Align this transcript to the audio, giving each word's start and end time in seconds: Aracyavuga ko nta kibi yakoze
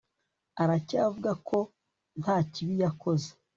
Aracyavuga 0.61 1.31
ko 1.47 1.57
nta 2.21 2.37
kibi 2.51 2.75
yakoze 2.83 3.29